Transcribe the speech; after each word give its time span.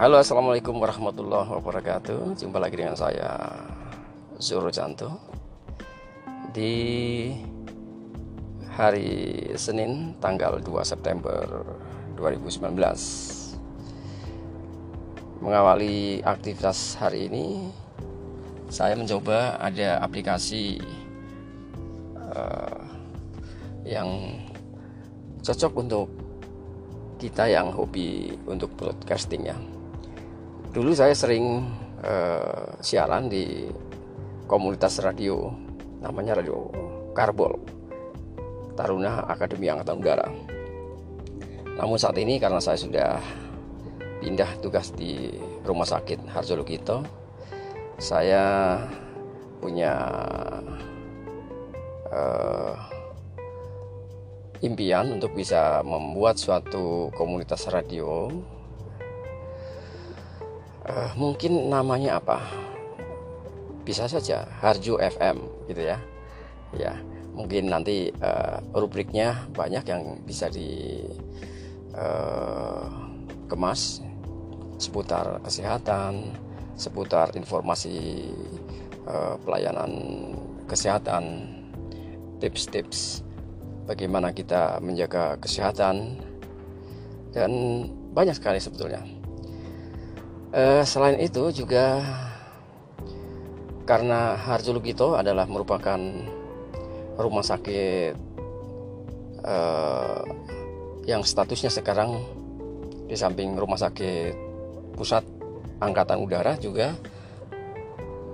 Halo 0.00 0.16
assalamualaikum 0.16 0.80
warahmatullahi 0.80 1.60
wabarakatuh. 1.60 2.32
Jumpa 2.40 2.56
lagi 2.56 2.72
dengan 2.72 2.96
saya 2.96 3.36
Zuro 4.40 4.72
Janto 4.72 5.12
Di 6.56 7.28
hari 8.72 9.44
Senin 9.60 10.16
tanggal 10.16 10.56
2 10.56 10.72
September 10.88 11.44
2019 12.16 12.80
Mengawali 15.44 16.24
aktivitas 16.24 16.96
hari 16.96 17.28
ini 17.28 17.68
Saya 18.72 18.96
mencoba 18.96 19.60
ada 19.60 20.00
aplikasi 20.00 20.80
uh, 22.16 22.88
Yang 23.84 24.08
cocok 25.44 25.72
untuk 25.76 26.08
kita 27.20 27.52
yang 27.52 27.68
hobi 27.68 28.32
untuk 28.48 28.72
broadcasting 28.80 29.44
ya 29.44 29.60
dulu 30.70 30.94
saya 30.94 31.14
sering 31.18 31.66
uh, 32.06 32.78
siaran 32.78 33.26
di 33.26 33.66
komunitas 34.46 35.02
radio 35.02 35.50
namanya 35.98 36.38
radio 36.38 36.70
Karbol 37.10 37.58
Taruna 38.78 39.26
Akademi 39.26 39.66
Angkatan 39.66 39.98
Udara. 39.98 40.28
Namun 41.74 41.98
saat 41.98 42.14
ini 42.22 42.38
karena 42.38 42.62
saya 42.62 42.78
sudah 42.78 43.18
pindah 44.22 44.62
tugas 44.62 44.94
di 44.94 45.32
rumah 45.66 45.88
sakit 45.88 46.28
Harjolo 46.30 46.62
Kito 46.62 47.02
saya 48.00 48.76
punya 49.60 49.92
uh, 52.08 52.74
impian 54.64 55.12
untuk 55.12 55.36
bisa 55.36 55.84
membuat 55.84 56.40
suatu 56.40 57.12
komunitas 57.12 57.68
radio 57.68 58.32
uh, 60.90 61.10
mungkin 61.14 61.70
namanya 61.70 62.18
apa? 62.18 62.42
Bisa 63.86 64.10
saja 64.10 64.46
Harjo 64.58 64.98
FM 64.98 65.38
gitu 65.70 65.86
ya. 65.86 65.98
Ya 66.74 66.98
mungkin 67.30 67.70
nanti 67.70 68.10
uh, 68.18 68.58
rubriknya 68.74 69.46
banyak 69.54 69.86
yang 69.86 70.02
bisa 70.26 70.50
di 70.50 71.06
uh, 71.94 72.90
kemas. 73.46 74.02
Seputar 74.80 75.44
kesehatan 75.44 76.32
seputar 76.80 77.36
informasi 77.36 78.24
uh, 79.04 79.36
pelayanan 79.44 79.92
kesehatan 80.64 81.44
tips-tips 82.40 83.20
bagaimana 83.84 84.32
kita 84.32 84.80
menjaga 84.80 85.36
kesehatan 85.36 86.16
dan 87.36 87.52
banyak 88.16 88.32
sekali 88.32 88.56
sebetulnya 88.56 89.19
Uh, 90.50 90.82
selain 90.82 91.14
itu 91.22 91.54
juga 91.54 92.02
karena 93.86 94.34
Harjulukito 94.34 95.14
adalah 95.14 95.46
merupakan 95.46 95.98
rumah 97.14 97.46
sakit 97.46 98.18
uh, 99.46 100.26
yang 101.06 101.22
statusnya 101.22 101.70
sekarang 101.70 102.18
di 103.06 103.14
samping 103.14 103.54
rumah 103.54 103.78
sakit 103.78 104.34
pusat 104.98 105.22
angkatan 105.78 106.18
udara 106.18 106.58
juga 106.58 106.98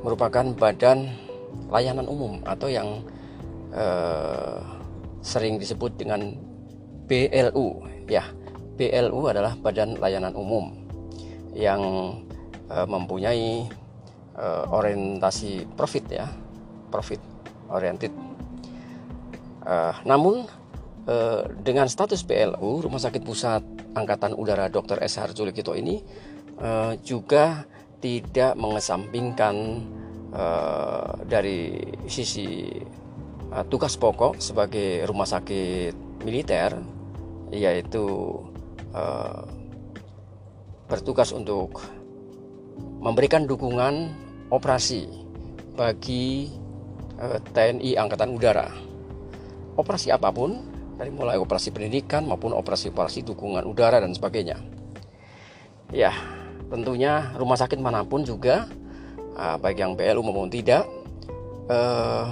merupakan 0.00 0.56
badan 0.56 1.12
layanan 1.68 2.08
umum 2.08 2.40
atau 2.48 2.72
yang 2.72 3.04
uh, 3.76 4.64
sering 5.20 5.60
disebut 5.60 6.00
dengan 6.00 6.32
BLU 7.12 7.84
ya 8.08 8.24
BLU 8.80 9.20
adalah 9.28 9.52
badan 9.60 10.00
layanan 10.00 10.32
umum 10.32 10.85
yang 11.56 11.82
uh, 12.68 12.86
mempunyai 12.86 13.64
uh, 14.36 14.64
orientasi 14.68 15.64
profit 15.72 16.04
ya 16.12 16.28
profit 16.92 17.18
oriented 17.72 18.12
uh, 19.64 19.96
namun 20.04 20.44
uh, 21.08 21.42
dengan 21.64 21.88
status 21.88 22.22
PLU 22.22 22.84
Rumah 22.84 23.00
Sakit 23.00 23.22
Pusat 23.24 23.62
Angkatan 23.96 24.36
Udara 24.36 24.68
Dr. 24.68 25.00
S. 25.00 25.16
Harjulikito 25.16 25.72
ini 25.72 26.04
uh, 26.60 26.92
juga 27.00 27.64
tidak 28.04 28.52
mengesampingkan 28.60 29.56
uh, 30.36 31.16
dari 31.24 31.80
sisi 32.04 32.68
uh, 33.50 33.64
tugas 33.64 33.96
pokok 33.96 34.36
sebagai 34.38 35.08
rumah 35.08 35.24
sakit 35.24 36.20
militer 36.22 36.76
yaitu 37.54 38.04
bertugas 40.86 41.34
untuk 41.34 41.82
memberikan 43.02 43.46
dukungan 43.46 44.10
operasi 44.50 45.06
bagi 45.74 46.50
eh, 47.18 47.38
TNI 47.52 47.90
Angkatan 47.98 48.34
Udara. 48.34 48.68
Operasi 49.76 50.08
apa 50.08 50.32
pun, 50.32 50.56
dari 50.96 51.12
mulai 51.12 51.36
operasi 51.36 51.68
pendidikan 51.68 52.24
maupun 52.24 52.56
operasi-operasi 52.56 53.28
dukungan 53.28 53.68
udara 53.68 54.00
dan 54.00 54.16
sebagainya. 54.16 54.56
Ya, 55.92 56.10
tentunya 56.72 57.30
rumah 57.36 57.60
sakit 57.60 57.76
mana 57.76 58.00
pun 58.02 58.24
juga, 58.24 58.64
eh, 59.36 59.56
baik 59.60 59.76
yang 59.76 59.92
BLU 59.94 60.24
maupun 60.24 60.48
tidak, 60.48 60.88
eh, 61.68 62.26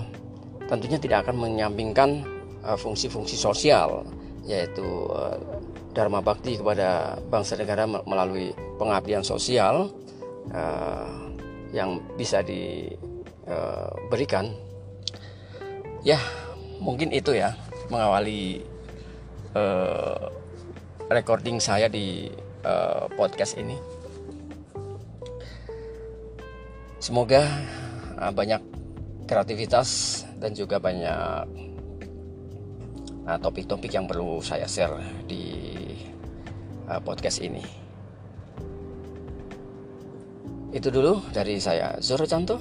tentunya 0.70 0.96
tidak 0.96 1.28
akan 1.28 1.36
menyampingkan 1.36 2.24
fungsi-fungsi 2.64 3.36
sosial, 3.36 4.08
yaitu 4.44 5.08
dharma 5.96 6.20
bakti 6.20 6.60
kepada 6.60 7.16
bangsa 7.32 7.56
negara 7.56 7.88
melalui 7.88 8.52
pengabdian 8.76 9.24
sosial 9.24 9.88
uh, 10.52 11.32
yang 11.72 12.02
bisa 12.18 12.44
diberikan. 12.44 14.52
Uh, 14.52 16.04
ya, 16.04 16.20
mungkin 16.78 17.08
itu 17.14 17.32
ya 17.32 17.56
mengawali 17.88 18.60
recording 21.08 21.62
saya 21.62 21.86
di 21.86 22.26
podcast 23.14 23.54
ini. 23.54 23.78
Semoga 26.98 27.46
banyak 28.34 28.58
kreativitas 29.28 30.24
dan 30.42 30.58
juga 30.58 30.82
banyak 30.82 31.73
topik-topik 33.24 33.88
uh, 33.92 33.94
yang 34.00 34.06
perlu 34.06 34.44
saya 34.44 34.68
share 34.68 35.00
di 35.24 35.42
uh, 36.88 37.00
podcast 37.00 37.40
ini. 37.40 37.64
Itu 40.74 40.90
dulu 40.90 41.22
dari 41.30 41.56
saya 41.62 41.96
Zoro 42.02 42.26
Canto. 42.26 42.58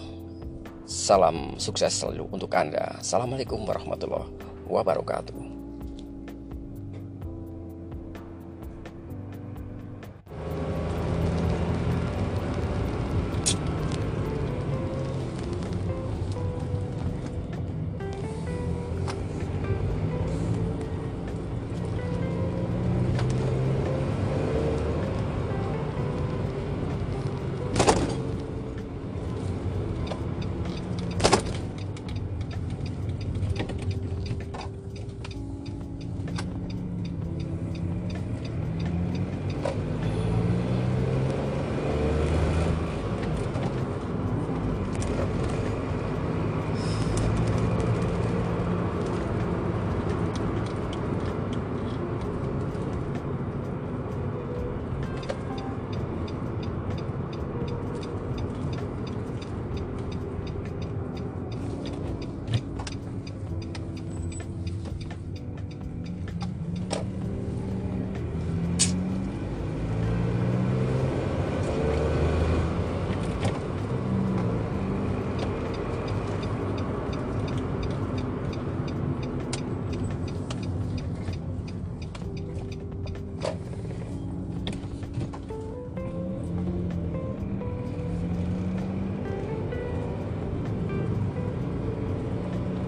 Salam 0.83 1.55
sukses 1.57 1.95
selalu 1.95 2.27
untuk 2.29 2.51
Anda. 2.53 2.99
Assalamualaikum 2.99 3.63
warahmatullahi 3.63 4.29
wabarakatuh. 4.67 5.52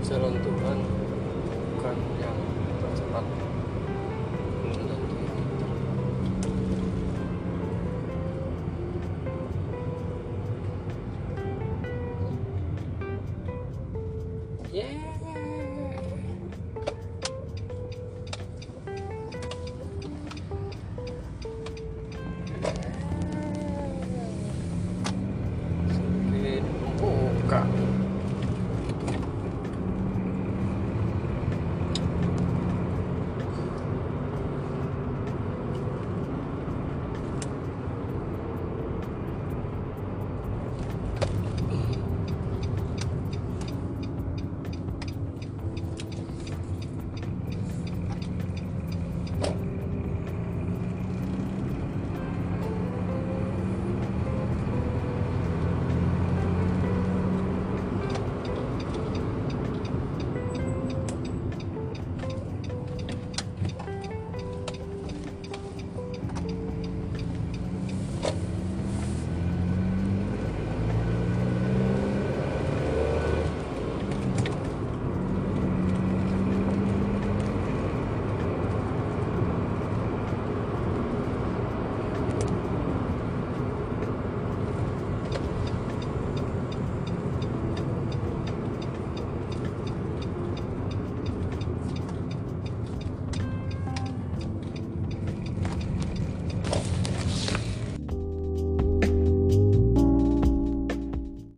Jalan 0.06 0.38
Tuhan 0.38 0.78
bukan 1.74 1.98
yang 2.22 2.38
tercepat. 2.78 3.26
Yeah. 14.76 15.15